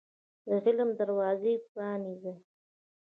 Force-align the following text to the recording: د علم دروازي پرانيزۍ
د 0.47 0.49
علم 0.65 0.89
دروازي 0.99 1.53
پرانيزۍ 1.69 2.35